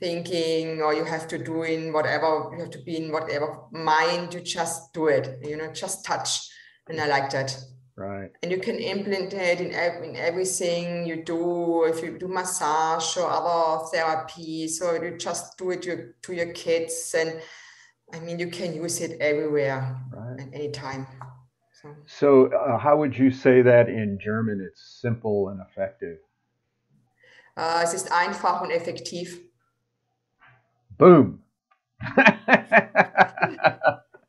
thinking 0.00 0.82
or 0.82 0.94
you 0.94 1.04
have 1.04 1.26
to 1.28 1.38
do 1.42 1.62
in 1.62 1.92
whatever 1.92 2.50
you 2.52 2.60
have 2.60 2.70
to 2.70 2.82
be 2.82 2.96
in 2.96 3.12
whatever 3.12 3.60
mind. 3.72 4.34
You 4.34 4.40
just 4.40 4.92
do 4.92 5.06
it. 5.06 5.38
You 5.42 5.56
know, 5.56 5.72
just 5.72 6.04
touch, 6.04 6.48
and 6.88 7.00
I 7.00 7.06
like 7.06 7.30
that. 7.30 7.56
Right. 7.96 8.30
And 8.42 8.52
you 8.52 8.58
can 8.58 8.76
implement 8.78 9.32
it 9.32 9.60
in, 9.60 9.68
in 9.68 10.16
everything 10.16 11.06
you 11.06 11.24
do. 11.24 11.84
If 11.84 12.02
you 12.02 12.18
do 12.18 12.28
massage 12.28 13.16
or 13.16 13.30
other 13.30 13.86
therapy, 13.86 14.68
so 14.68 15.02
you 15.02 15.16
just 15.16 15.56
do 15.56 15.70
it 15.70 15.82
to, 15.82 16.12
to 16.20 16.34
your 16.34 16.52
kids. 16.52 17.14
And 17.16 17.40
I 18.12 18.20
mean, 18.20 18.38
you 18.38 18.48
can 18.48 18.74
use 18.74 19.00
it 19.00 19.18
everywhere 19.18 19.96
right. 20.12 20.40
at 20.40 20.48
any 20.52 20.70
time. 20.70 21.06
So, 22.06 22.50
so 22.50 22.56
uh, 22.56 22.78
how 22.78 22.96
would 22.96 23.16
you 23.16 23.30
say 23.30 23.62
that 23.62 23.88
in 23.88 24.18
German? 24.22 24.60
It's 24.66 25.00
simple 25.00 25.48
and 25.48 25.60
effective. 25.60 26.18
Uh, 27.56 27.80
es 27.82 27.94
ist 27.94 28.10
einfach 28.10 28.62
und 28.62 28.70
effektiv. 28.70 29.40
Boom. 30.98 31.42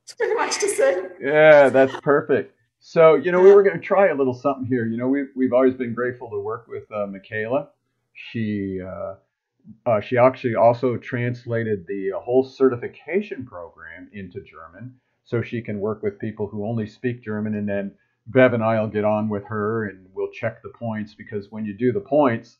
It's 0.03 0.13
pretty 0.13 0.35
much 0.35 0.59
the 0.59 0.67
same. 0.69 1.09
Yeah, 1.21 1.69
that's 1.69 1.93
perfect. 2.01 2.53
So, 2.79 3.15
you 3.15 3.31
know, 3.31 3.41
we 3.41 3.53
were 3.53 3.63
going 3.63 3.77
to 3.77 3.85
try 3.85 4.07
a 4.07 4.15
little 4.15 4.33
something 4.33 4.65
here. 4.65 4.85
You 4.85 4.97
know, 4.97 5.09
we've, 5.09 5.29
we've 5.35 5.51
always 5.51 5.73
been 5.73 5.93
grateful 5.93 6.29
to 6.29 6.39
work 6.39 6.67
with 6.67 6.89
uh, 6.91 7.07
Michaela. 7.07 7.69
She, 8.13 8.79
uh, 8.81 9.15
uh, 9.85 9.99
she 9.99 10.17
actually 10.17 10.55
also 10.55 10.95
translated 10.95 11.85
the 11.87 12.11
whole 12.15 12.43
certification 12.45 13.45
program 13.45 14.09
into 14.13 14.39
German 14.41 14.95
so 15.27 15.41
she 15.41 15.61
can 15.61 15.81
work 15.81 16.01
with 16.01 16.19
people 16.19 16.47
who 16.47 16.65
only 16.65 16.87
speak 16.87 17.21
German. 17.21 17.53
And 17.55 17.67
then 17.67 17.91
Bev 18.27 18.53
and 18.53 18.63
I 18.63 18.79
will 18.79 18.87
get 18.87 19.03
on 19.03 19.27
with 19.27 19.43
her 19.45 19.85
and 19.87 20.07
we'll 20.13 20.31
check 20.31 20.63
the 20.63 20.69
points 20.69 21.13
because 21.13 21.51
when 21.51 21.65
you 21.65 21.73
do 21.73 21.91
the 21.91 21.99
points, 21.99 22.57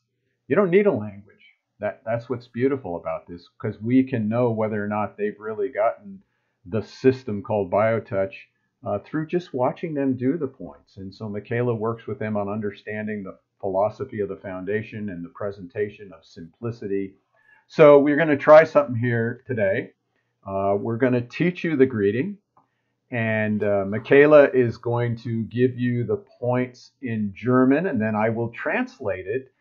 you 0.48 0.56
don't 0.56 0.70
need 0.70 0.86
a 0.86 0.92
language. 0.92 1.24
That, 1.80 2.02
that's 2.06 2.30
what's 2.30 2.48
beautiful 2.48 2.98
about 2.98 3.26
this 3.26 3.48
because 3.60 3.82
we 3.82 4.04
can 4.04 4.28
know 4.28 4.52
whether 4.52 4.84
or 4.84 4.88
not 4.88 5.18
they've 5.18 5.40
really 5.40 5.70
gotten 5.70 6.22
the 6.66 6.82
system 6.82 7.42
called 7.42 7.72
BioTouch 7.72 8.34
uh, 8.86 9.00
through 9.00 9.28
just 9.28 9.54
watching 9.54 9.94
them 9.94 10.18
do 10.18 10.38
the 10.38 10.48
points. 10.48 10.98
And 10.98 11.14
so 11.14 11.30
Michaela 11.30 11.74
works 11.74 12.06
with 12.06 12.20
them 12.20 12.36
on 12.36 12.50
understanding 12.50 13.24
the 13.24 13.38
philosophy 13.62 14.20
of 14.20 14.28
the 14.28 14.36
foundation 14.36 15.10
and 15.10 15.24
the 15.24 15.30
presentation 15.30 16.12
of 16.14 16.26
simplicity. 16.26 17.14
So 17.68 18.00
we're 18.00 18.18
going 18.18 18.28
to 18.28 18.38
try 18.38 18.66
something 18.66 18.96
here 18.96 19.44
today. 19.48 19.92
Uh, 20.46 20.76
we're 20.78 20.98
going 20.98 21.14
to 21.14 21.22
teach 21.22 21.64
you 21.64 21.76
the 21.76 21.86
greeting, 21.86 22.38
and 23.12 23.64
uh, 23.64 23.86
Michaela 23.88 24.50
is 24.54 24.78
going 24.78 25.16
to 25.18 25.44
give 25.44 25.78
you 25.78 26.04
the 26.04 26.24
points 26.40 26.92
in 27.02 27.34
German, 27.36 27.88
and 27.88 28.02
then 28.02 28.16
I 28.16 28.30
will 28.30 28.50
translate 28.50 29.26
it 29.28 29.52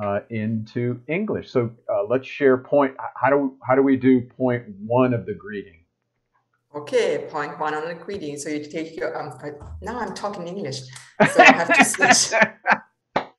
uh, 0.00 0.20
into 0.30 1.00
English. 1.08 1.50
So 1.50 1.70
uh, 1.92 2.04
let's 2.08 2.26
share 2.26 2.58
point. 2.58 2.94
How 3.16 3.30
do 3.30 3.56
how 3.66 3.74
do 3.74 3.82
we 3.82 3.96
do 3.96 4.20
point 4.20 4.64
one 4.86 5.14
of 5.14 5.26
the 5.26 5.34
greeting? 5.34 5.80
Okay, 6.74 7.26
point 7.30 7.58
one 7.58 7.74
on 7.74 7.86
the 7.88 7.94
greeting. 7.94 8.36
So 8.38 8.48
you 8.48 8.64
take 8.64 8.96
your 8.96 9.20
um. 9.20 9.38
Now 9.80 9.98
I'm 9.98 10.14
talking 10.14 10.46
English, 10.46 10.82
so 11.32 11.42
I 11.42 11.52
have 11.52 11.76
to 11.76 11.84
switch. 11.84 12.40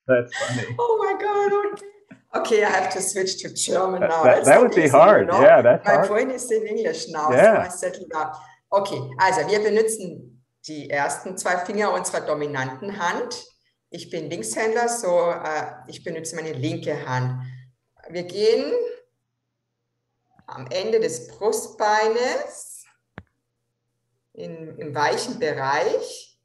That's 0.07 0.37
funny. 0.37 0.75
Oh 0.77 0.97
my 0.97 1.21
god. 1.21 1.73
Okay. 1.73 1.87
Okay, 2.35 2.63
I 2.63 2.69
have 2.69 2.91
to 2.93 3.01
switch 3.01 3.37
to 3.43 3.53
German 3.53 4.01
now. 4.01 4.23
That, 4.23 4.45
that 4.45 4.59
would 4.59 4.73
be 4.73 4.87
hard. 4.87 5.27
You 5.27 5.33
know? 5.33 5.41
Yeah, 5.41 5.61
that's 5.61 5.85
My 5.85 5.93
hard. 5.93 6.07
point 6.07 6.31
is 6.31 6.49
in 6.51 6.65
English 6.65 7.05
now, 7.09 7.31
yeah. 7.31 7.53
so 7.53 7.61
I 7.61 7.67
settle 7.67 8.07
down. 8.11 8.33
Okay, 8.75 8.99
also 9.19 9.41
wir 9.51 9.59
benutzen 9.59 10.43
die 10.67 10.89
ersten 10.89 11.37
zwei 11.37 11.57
Finger 11.57 11.93
unserer 11.93 12.25
dominanten 12.25 12.97
Hand. 12.97 13.45
Ich 13.91 14.09
bin 14.09 14.31
Linkshänder, 14.31 14.89
so 14.89 15.29
äh, 15.29 15.73
ich 15.87 16.03
benutze 16.03 16.35
meine 16.35 16.53
linke 16.53 17.07
Hand. 17.07 17.45
Wir 18.09 18.23
gehen 18.23 18.73
am 20.47 20.65
Ende 20.71 20.99
des 20.99 21.27
Brustbeines 21.27 22.87
in, 24.33 24.75
im 24.79 24.95
weichen 24.95 25.37
Bereich 25.37 26.39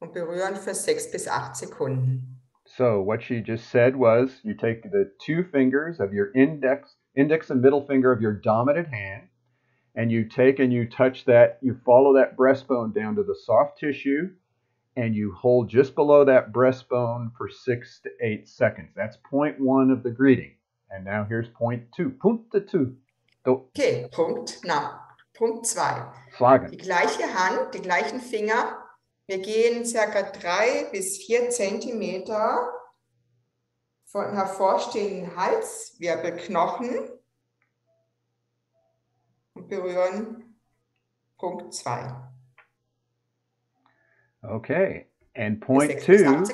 und 0.00 0.12
berühren 0.12 0.56
für 0.56 0.74
sechs 0.74 1.08
bis 1.08 1.28
acht 1.28 1.54
Sekunden. 1.54 2.42
So 2.64 3.06
what 3.06 3.22
she 3.22 3.44
just 3.46 3.70
said 3.70 3.94
was 3.94 4.42
you 4.42 4.54
take 4.54 4.82
the 4.90 5.04
two 5.24 5.44
fingers 5.52 6.00
of 6.00 6.12
your 6.12 6.34
index 6.34 6.96
index 7.14 7.48
and 7.48 7.62
middle 7.62 7.86
finger 7.86 8.12
of 8.12 8.20
your 8.20 8.32
dominant 8.32 8.88
hand 8.88 9.29
and 9.94 10.10
you 10.10 10.24
take 10.24 10.58
and 10.58 10.72
you 10.72 10.88
touch 10.88 11.24
that 11.24 11.58
you 11.62 11.78
follow 11.84 12.14
that 12.14 12.36
breastbone 12.36 12.94
down 12.94 13.16
to 13.16 13.22
the 13.22 13.34
soft 13.34 13.78
tissue 13.78 14.30
and 14.96 15.14
you 15.14 15.32
hold 15.32 15.68
just 15.68 15.94
below 15.94 16.24
that 16.24 16.52
breastbone 16.52 17.30
for 17.36 17.48
6 17.48 18.00
to 18.00 18.10
8 18.20 18.48
seconds. 18.48 18.90
That's 18.94 19.16
point 19.28 19.58
1 19.58 19.90
of 19.90 20.02
the 20.02 20.10
greeting. 20.10 20.52
And 20.90 21.04
now 21.04 21.24
here's 21.28 21.48
point 21.48 21.84
2. 21.96 22.10
Punkt 22.10 22.54
2. 22.68 22.96
Okay, 23.46 24.08
Punkt. 24.12 24.60
Now, 24.64 25.00
Punkt 25.34 25.66
zwei. 25.66 26.12
Schlagen. 26.36 26.70
Die 26.70 26.76
gleiche 26.76 27.22
Hand, 27.22 27.74
die 27.74 27.80
gleichen 27.80 28.20
Finger. 28.20 28.76
Wir 29.26 29.38
gehen 29.38 29.86
circa 29.86 30.22
drei 30.22 30.88
bis 30.92 31.16
vier 31.16 31.48
Zentimeter 31.48 32.70
von 34.04 34.34
hervorstehenden 34.34 35.34
Halswirbelknochen 35.36 37.08
berühren 39.70 40.42
Punkt 41.38 41.72
2. 41.72 41.90
Okay. 44.44 45.06
And 45.34 45.60
point 45.60 46.02
two. 46.02 46.44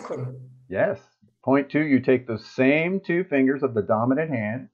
Yes. 0.68 1.00
Point 1.42 1.70
two, 1.70 1.82
you 1.82 2.00
take 2.00 2.26
the 2.26 2.38
same 2.38 3.00
two 3.00 3.24
fingers 3.24 3.62
of 3.62 3.74
the 3.74 3.82
dominant 3.82 4.30
hand 4.30 4.68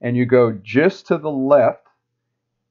and 0.00 0.16
you 0.16 0.26
go 0.26 0.52
just 0.52 1.06
to 1.08 1.18
the 1.18 1.30
left 1.30 1.86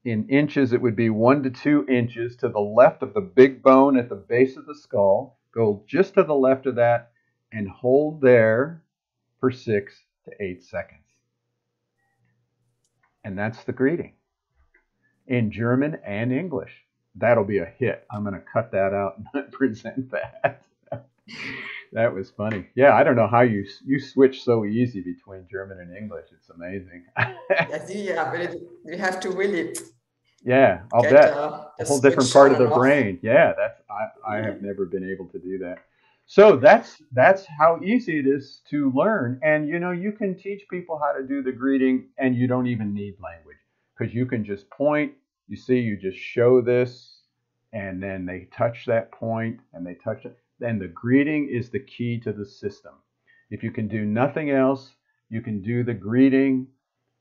in 0.04 0.28
inches, 0.28 0.72
it 0.72 0.82
would 0.82 0.96
be 0.96 1.10
one 1.10 1.42
to 1.44 1.50
two 1.50 1.86
inches 1.88 2.34
to 2.36 2.48
the 2.48 2.60
left 2.60 3.02
of 3.02 3.14
the 3.14 3.20
big 3.20 3.62
bone 3.62 3.96
at 3.96 4.08
the 4.08 4.16
base 4.16 4.56
of 4.56 4.66
the 4.66 4.74
skull. 4.74 5.38
Go 5.54 5.84
just 5.86 6.14
to 6.14 6.24
the 6.24 6.34
left 6.34 6.66
of 6.66 6.76
that 6.76 7.12
and 7.52 7.68
hold 7.68 8.20
there 8.20 8.82
for 9.38 9.50
six 9.50 9.94
to 10.24 10.32
eight 10.40 10.64
seconds. 10.64 10.98
And 13.24 13.38
that's 13.38 13.62
the 13.62 13.72
greeting 13.72 14.14
in 15.26 15.50
German 15.50 15.98
and 16.04 16.32
English. 16.32 16.72
That'll 17.14 17.44
be 17.44 17.58
a 17.58 17.66
hit. 17.66 18.06
I'm 18.10 18.22
going 18.22 18.34
to 18.34 18.40
cut 18.40 18.72
that 18.72 18.94
out 18.94 19.20
and 19.34 19.52
present 19.52 20.10
that. 20.10 20.62
that 21.92 22.14
was 22.14 22.30
funny. 22.30 22.66
Yeah, 22.74 22.94
I 22.94 23.04
don't 23.04 23.16
know 23.16 23.28
how 23.28 23.42
you 23.42 23.66
you 23.84 24.00
switch 24.00 24.42
so 24.42 24.64
easy 24.64 25.00
between 25.00 25.46
German 25.50 25.80
and 25.80 25.96
English. 25.96 26.26
It's 26.32 26.48
amazing. 26.48 27.04
yeah, 27.88 28.30
but 28.30 28.40
it, 28.40 28.62
you 28.86 28.96
have 28.96 29.20
to 29.20 29.30
will 29.30 29.54
it. 29.54 29.78
Yeah, 30.44 30.82
I'll 30.92 31.02
get, 31.02 31.12
bet 31.12 31.32
uh, 31.34 31.66
a 31.78 31.84
whole 31.84 32.00
different 32.00 32.32
part 32.32 32.50
of 32.50 32.58
the 32.58 32.66
brain. 32.66 33.18
Yeah, 33.22 33.52
that's 33.56 33.80
I, 33.90 34.36
I 34.36 34.42
have 34.42 34.60
never 34.60 34.86
been 34.86 35.08
able 35.08 35.26
to 35.28 35.38
do 35.38 35.58
that. 35.58 35.84
So 36.26 36.56
that's 36.56 37.00
that's 37.12 37.44
how 37.46 37.80
easy 37.84 38.18
it 38.18 38.26
is 38.26 38.62
to 38.70 38.90
learn. 38.92 39.38
And 39.42 39.68
you 39.68 39.78
know, 39.78 39.92
you 39.92 40.12
can 40.12 40.34
teach 40.36 40.62
people 40.68 40.98
how 40.98 41.12
to 41.12 41.26
do 41.26 41.42
the 41.42 41.52
greeting, 41.52 42.08
and 42.18 42.34
you 42.34 42.46
don't 42.46 42.66
even 42.66 42.94
need 42.94 43.16
language 43.20 43.58
because 43.96 44.14
you 44.14 44.26
can 44.26 44.44
just 44.44 44.68
point. 44.70 45.12
You 45.48 45.56
see, 45.56 45.78
you 45.78 45.96
just 45.96 46.18
show 46.18 46.60
this, 46.60 47.22
and 47.72 48.02
then 48.02 48.26
they 48.26 48.48
touch 48.56 48.86
that 48.86 49.12
point, 49.12 49.60
and 49.72 49.86
they 49.86 49.94
touch 49.94 50.24
it. 50.24 50.36
Then 50.58 50.78
the 50.78 50.88
greeting 50.88 51.48
is 51.48 51.70
the 51.70 51.80
key 51.80 52.20
to 52.20 52.32
the 52.32 52.46
system. 52.46 52.92
If 53.50 53.62
you 53.62 53.70
can 53.70 53.88
do 53.88 54.04
nothing 54.04 54.50
else, 54.50 54.94
you 55.28 55.42
can 55.42 55.60
do 55.60 55.82
the 55.84 55.94
greeting. 55.94 56.68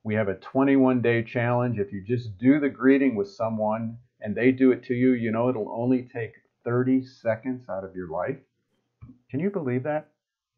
We 0.03 0.15
have 0.15 0.27
a 0.27 0.35
21 0.35 1.01
day 1.01 1.23
challenge. 1.23 1.79
If 1.79 1.91
you 1.91 2.03
just 2.03 2.37
do 2.37 2.59
the 2.59 2.69
greeting 2.69 3.15
with 3.15 3.29
someone 3.29 3.97
and 4.21 4.35
they 4.35 4.51
do 4.51 4.71
it 4.71 4.83
to 4.85 4.93
you, 4.93 5.13
you 5.13 5.31
know 5.31 5.49
it'll 5.49 5.71
only 5.71 6.03
take 6.03 6.33
30 6.63 7.03
seconds 7.03 7.67
out 7.69 7.83
of 7.83 7.95
your 7.95 8.09
life. 8.09 8.37
Can 9.29 9.39
you 9.39 9.49
believe 9.49 9.83
that? 9.83 10.09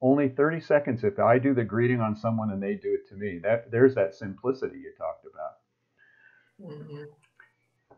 Only 0.01 0.29
30 0.29 0.59
seconds 0.59 1.03
if 1.03 1.17
I 1.19 1.39
do 1.39 1.53
the 1.53 1.63
greeting 1.63 2.01
on 2.01 2.15
someone 2.15 2.51
and 2.51 2.61
they 2.61 2.75
do 2.75 2.93
it 2.93 3.07
to 3.09 3.15
me. 3.15 3.39
That 3.41 3.71
there's 3.71 3.95
that 3.95 4.15
simplicity 4.15 4.77
you 4.77 4.91
talked 4.97 5.25
about. 5.25 5.32
Mm-hmm. 6.61 7.03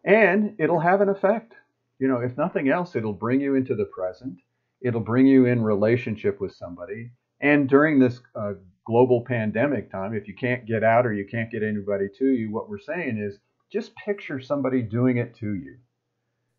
And 0.04 0.56
it'll 0.60 0.80
have 0.80 1.02
an 1.02 1.10
effect. 1.10 1.54
You 2.00 2.08
know, 2.08 2.20
if 2.20 2.38
nothing 2.38 2.70
else, 2.70 2.96
it'll 2.96 3.14
bring 3.14 3.42
you 3.42 3.56
into 3.56 3.76
the 3.76 3.86
present. 3.86 4.38
It'll 4.82 5.02
bring 5.02 5.26
you 5.26 5.46
in 5.46 5.64
relationship 5.64 6.40
with 6.40 6.54
somebody. 6.54 7.12
And 7.42 7.68
during 7.68 8.00
this 8.00 8.20
uh, 8.36 8.54
global 8.86 9.22
pandemic 9.22 9.92
time, 9.92 10.14
if 10.14 10.28
you 10.28 10.36
can't 10.36 10.66
get 10.66 10.84
out 10.84 11.06
or 11.06 11.14
you 11.14 11.26
can't 11.26 11.52
get 11.52 11.64
anybody 11.64 12.08
to 12.20 12.28
you, 12.28 12.52
what 12.52 12.70
we're 12.70 12.80
saying 12.80 13.18
is 13.18 13.40
just 13.72 13.96
picture 13.96 14.40
somebody 14.40 14.82
doing 14.82 15.18
it 15.18 15.36
to 15.36 15.56
you 15.56 15.78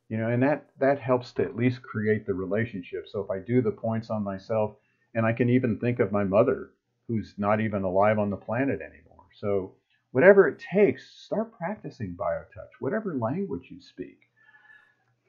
you 0.09 0.17
know 0.17 0.29
and 0.29 0.43
that 0.43 0.67
that 0.79 1.01
helps 1.01 1.33
to 1.33 1.43
at 1.43 1.57
least 1.57 1.83
create 1.83 2.27
the 2.27 2.35
relationship 2.35 3.07
so 3.09 3.21
if 3.21 3.31
i 3.31 3.39
do 3.39 3.61
the 3.61 3.71
points 3.71 4.11
on 4.11 4.23
myself 4.23 4.77
and 5.15 5.27
i 5.27 5.33
can 5.33 5.49
even 5.49 5.79
think 5.79 5.99
of 5.99 6.13
my 6.13 6.25
mother 6.25 6.71
who's 7.09 7.35
not 7.39 7.61
even 7.61 7.83
alive 7.83 8.19
on 8.19 8.31
the 8.31 8.37
planet 8.37 8.81
anymore 8.81 9.25
so 9.35 9.73
whatever 10.13 10.49
it 10.49 10.59
takes 10.59 11.11
start 11.25 11.57
practicing 11.57 12.17
biotouch 12.19 12.73
whatever 12.81 13.17
language 13.17 13.69
you 13.71 13.81
speak. 13.81 14.19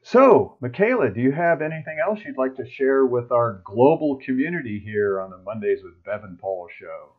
So 0.02 0.58
michaela 0.62 1.10
do 1.10 1.22
you 1.22 1.32
have 1.32 1.62
anything 1.62 1.98
else 2.06 2.20
you'd 2.26 2.38
like 2.38 2.56
to 2.56 2.70
share 2.70 3.06
with 3.06 3.32
our 3.32 3.62
global 3.66 4.18
community 4.18 4.80
here 4.80 5.20
on 5.20 5.30
the 5.30 5.38
mondays 5.40 5.80
with 5.84 6.04
bev 6.04 6.24
and 6.24 6.40
paul 6.40 6.68
show? 6.80 7.14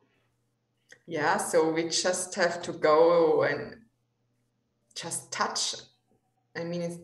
Yeah 1.06 1.36
so 1.36 1.70
we 1.70 1.88
just 1.88 2.34
have 2.34 2.62
to 2.62 2.72
go 2.72 3.42
and 3.42 3.76
just 4.94 5.30
touch. 5.32 5.74
I 6.56 6.64
mean 6.64 6.82
it's 6.82 6.98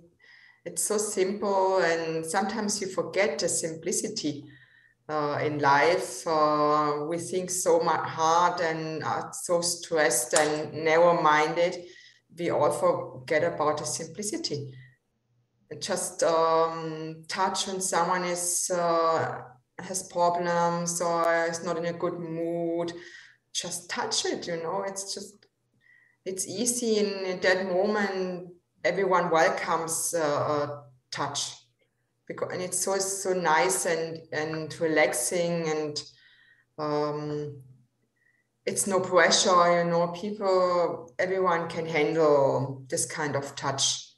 it's 0.65 0.83
so 0.83 0.97
simple 0.97 1.79
and 1.79 2.25
sometimes 2.25 2.81
you 2.81 2.87
forget 2.87 3.39
the 3.39 3.49
simplicity 3.49 4.45
uh, 5.09 5.39
in 5.43 5.59
life. 5.59 6.27
Uh, 6.27 7.05
we 7.09 7.19
think 7.19 7.51
so 7.51 7.81
much 7.81 8.09
hard 8.09 8.61
and 8.61 9.03
are 9.05 9.31
so 9.33 9.61
stressed 9.61 10.35
and 10.35 10.73
narrow-minded 10.85 11.77
we 12.37 12.51
all 12.51 12.73
forget 12.73 13.45
about 13.45 13.79
the 13.79 13.85
simplicity. 13.85 14.73
Just 15.81 16.23
um, 16.23 17.25
touch 17.29 17.69
when 17.69 17.81
someone 17.81 18.25
is 18.25 18.71
uh, 18.75 19.43
has 19.79 20.05
problems 20.05 21.01
or 21.01 21.47
is 21.47 21.65
not 21.65 21.79
in 21.79 21.87
a 21.87 21.93
good 21.93 22.19
mood 22.19 22.93
just 23.55 23.89
touch 23.89 24.25
it 24.27 24.47
you 24.47 24.57
know? 24.63 24.83
It's 24.87 25.15
just 25.15 25.47
it's 26.25 26.47
easy 26.47 26.99
in, 26.99 27.41
that 27.41 27.67
moment. 27.67 28.49
Everyone 28.83 29.31
welcomes 29.31 30.15
uh, 30.15 30.81
touch 31.11 31.55
because 32.27 32.53
and 32.53 32.63
it's 32.63 32.79
so 32.79 32.99
so 32.99 33.33
nice 33.33 33.87
and 33.87 34.21
and 34.33 34.79
relaxing 34.81 35.69
and 35.69 36.03
um, 36.79 37.63
it's 38.67 38.87
no 38.87 39.01
pressure 39.01 39.85
you 39.85 39.91
know 39.91 40.09
people 40.09 41.13
everyone 41.19 41.69
can 41.69 41.87
handle 41.87 42.83
this 42.89 43.07
kind 43.07 43.37
of 43.37 43.55
touch. 43.57 44.11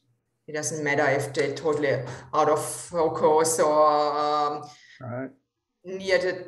It 0.47 0.53
doesn't 0.53 0.85
matter 0.85 1.07
if 1.09 1.35
they're 1.35 1.55
totally 1.55 2.05
out 2.33 2.49
of 2.49 2.65
focus 2.65 3.59
or 3.59 4.17
um, 4.17 4.63
right. 5.01 5.31
near 5.85 6.19
the 6.19 6.47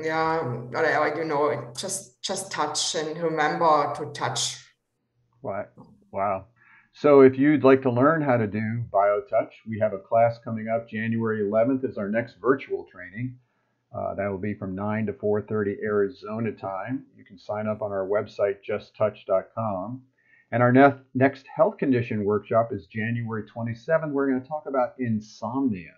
yeah 0.00 0.42
whatever 0.42 1.18
you 1.18 1.24
know 1.24 1.72
just 1.76 2.22
just 2.22 2.50
touch 2.50 2.94
and 2.94 3.18
remember 3.18 3.92
to 3.96 4.06
touch. 4.12 4.56
Right. 5.42 5.66
Wow 6.10 6.46
so 7.00 7.22
if 7.22 7.38
you'd 7.38 7.64
like 7.64 7.80
to 7.80 7.90
learn 7.90 8.20
how 8.20 8.36
to 8.36 8.46
do 8.46 8.84
BioTouch, 8.92 9.52
we 9.66 9.78
have 9.78 9.94
a 9.94 9.98
class 9.98 10.38
coming 10.44 10.68
up. 10.68 10.86
January 10.86 11.40
11th 11.40 11.88
is 11.88 11.96
our 11.96 12.10
next 12.10 12.34
virtual 12.42 12.86
training. 12.92 13.38
Uh, 13.90 14.14
that 14.16 14.28
will 14.28 14.36
be 14.36 14.52
from 14.52 14.74
9 14.74 15.06
to 15.06 15.14
4.30 15.14 15.82
Arizona 15.82 16.52
time. 16.52 17.06
You 17.16 17.24
can 17.24 17.38
sign 17.38 17.66
up 17.66 17.80
on 17.80 17.90
our 17.90 18.06
website, 18.06 18.56
justtouch.com. 18.68 20.02
And 20.52 20.62
our 20.62 20.72
ne- 20.72 21.00
next 21.14 21.46
health 21.46 21.78
condition 21.78 22.22
workshop 22.22 22.68
is 22.70 22.86
January 22.86 23.44
27th. 23.44 24.10
We're 24.10 24.28
going 24.28 24.42
to 24.42 24.46
talk 24.46 24.64
about 24.66 24.92
insomnia. 24.98 25.94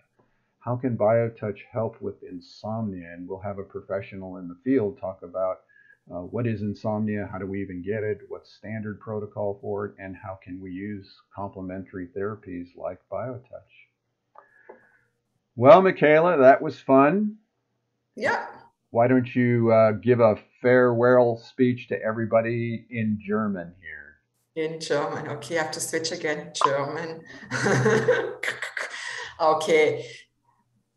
How 0.59 0.77
can 0.77 0.97
BioTouch 0.97 1.59
help 1.69 2.01
with 2.01 2.23
insomnia? 2.23 3.11
And 3.11 3.27
we'll 3.27 3.41
have 3.41 3.59
a 3.59 3.63
professional 3.63 4.37
in 4.37 4.47
the 4.47 4.57
field 4.63 5.01
talk 5.01 5.19
about 5.21 5.63
uh, 6.11 6.19
what 6.19 6.45
is 6.45 6.61
insomnia? 6.61 7.29
How 7.31 7.37
do 7.37 7.45
we 7.45 7.61
even 7.61 7.81
get 7.81 8.03
it? 8.03 8.21
What's 8.27 8.53
standard 8.53 8.99
protocol 8.99 9.57
for 9.61 9.85
it? 9.85 9.95
And 9.99 10.15
how 10.15 10.37
can 10.43 10.59
we 10.61 10.71
use 10.71 11.07
complementary 11.33 12.07
therapies 12.07 12.75
like 12.75 12.99
BioTouch? 13.11 13.41
Well, 15.55 15.81
Michaela, 15.81 16.37
that 16.37 16.61
was 16.61 16.79
fun. 16.79 17.37
Yeah. 18.15 18.47
Why 18.89 19.07
don't 19.07 19.33
you 19.33 19.71
uh, 19.71 19.93
give 19.93 20.19
a 20.19 20.35
farewell 20.61 21.37
speech 21.37 21.87
to 21.87 22.01
everybody 22.01 22.85
in 22.89 23.19
German 23.25 23.73
here? 23.81 24.17
In 24.55 24.79
German. 24.79 25.27
Okay, 25.29 25.57
I 25.57 25.63
have 25.63 25.71
to 25.71 25.79
switch 25.79 26.11
again. 26.11 26.51
German. 26.65 27.21
okay. 29.41 30.05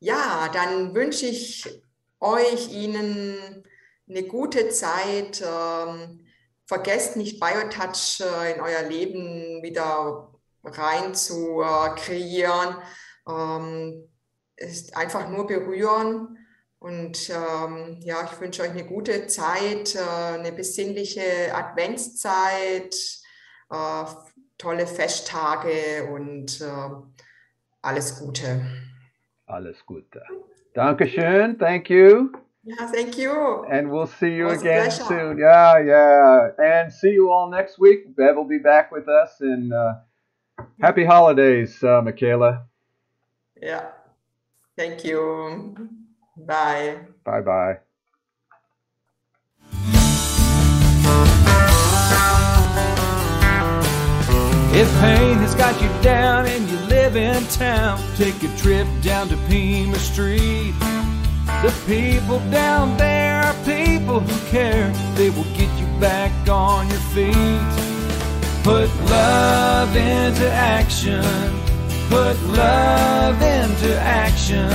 Ja, 0.00 0.48
dann 0.52 0.94
wünsche 0.94 1.26
ich 1.26 1.66
euch 2.20 2.70
Ihnen 2.70 3.62
eine 4.08 4.22
gute 4.24 4.68
Zeit. 4.70 5.42
Ähm, 5.42 6.26
vergesst 6.66 7.16
nicht 7.16 7.40
Biotouch 7.40 8.20
äh, 8.20 8.54
in 8.54 8.60
euer 8.60 8.82
Leben 8.82 9.62
wieder 9.62 10.32
rein 10.64 11.14
zu 11.14 11.62
äh, 11.62 11.94
kreieren. 11.96 12.76
Ähm, 13.28 14.08
ist 14.56 14.96
einfach 14.96 15.28
nur 15.28 15.46
berühren. 15.46 16.38
Und 16.78 17.30
ähm, 17.30 17.98
ja, 18.00 18.24
ich 18.24 18.40
wünsche 18.40 18.62
euch 18.62 18.70
eine 18.70 18.84
gute 18.84 19.26
Zeit, 19.26 19.94
äh, 19.94 20.38
eine 20.38 20.52
besinnliche 20.52 21.54
Adventszeit, 21.54 22.94
tolle 24.58 24.86
Festtage 24.86 26.08
und 26.12 26.64
alles 27.82 28.16
Gute. 28.20 28.64
Alles 29.46 29.84
Gute. 29.84 30.22
Dankeschön. 30.72 31.58
Thank 31.58 31.90
you. 31.90 32.45
Yeah, 32.66 32.88
thank 32.88 33.16
you. 33.16 33.64
And 33.70 33.92
we'll 33.92 34.08
see 34.08 34.34
you 34.34 34.48
again 34.48 34.90
soon. 34.90 35.38
Yeah, 35.38 35.78
yeah. 35.78 36.48
And 36.58 36.92
see 36.92 37.10
you 37.10 37.30
all 37.30 37.48
next 37.48 37.78
week. 37.78 38.16
Bev 38.16 38.34
will 38.34 38.44
be 38.44 38.58
back 38.58 38.90
with 38.90 39.08
us. 39.08 39.36
And 39.40 39.72
uh, 39.72 39.94
happy 40.80 41.04
holidays, 41.04 41.80
uh, 41.84 42.02
Michaela. 42.02 42.64
Yeah. 43.62 43.86
Thank 44.76 45.04
you. 45.04 45.90
Bye. 46.36 46.98
Bye 47.22 47.40
bye. 47.40 47.78
If 54.78 54.90
pain 55.00 55.38
has 55.38 55.54
got 55.54 55.80
you 55.80 55.88
down 56.02 56.46
and 56.46 56.68
you 56.68 56.76
live 56.88 57.16
in 57.16 57.44
town, 57.44 58.02
take 58.16 58.42
a 58.42 58.56
trip 58.58 58.88
down 59.02 59.28
to 59.28 59.36
Pima 59.48 59.98
Street. 59.98 60.74
The 61.62 61.72
people 61.86 62.38
down 62.50 62.96
there 62.98 63.42
are 63.42 63.54
people 63.64 64.20
who 64.20 64.50
care. 64.50 64.92
They 65.14 65.30
will 65.30 65.50
get 65.56 65.70
you 65.80 65.86
back 65.98 66.30
on 66.48 66.88
your 66.88 67.00
feet. 67.14 67.86
Put 68.62 68.90
love 69.06 69.96
into 69.96 70.50
action. 70.50 71.24
Put 72.10 72.40
love 72.42 73.40
into 73.40 73.98
action. 74.00 74.70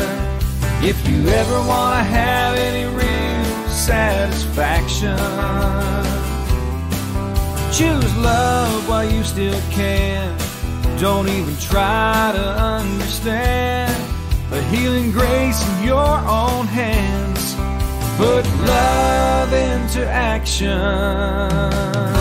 If 0.83 1.07
you 1.07 1.27
ever 1.29 1.59
want 1.67 1.99
to 1.99 2.03
have 2.03 2.57
any 2.57 2.85
real 2.95 3.69
satisfaction, 3.69 5.17
choose 7.71 8.17
love 8.17 8.89
while 8.89 9.09
you 9.09 9.23
still 9.23 9.61
can. 9.69 10.35
Don't 10.99 11.29
even 11.29 11.55
try 11.57 12.31
to 12.33 12.45
understand 12.59 13.90
a 14.51 14.61
healing 14.63 15.11
grace 15.11 15.67
in 15.69 15.85
your 15.85 16.17
own 16.27 16.67
hands. 16.67 17.55
Put 18.17 18.45
love 18.65 19.53
into 19.53 20.05
action. 20.07 22.20